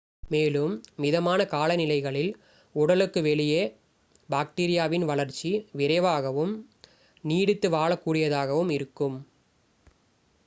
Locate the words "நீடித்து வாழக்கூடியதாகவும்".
7.23-8.71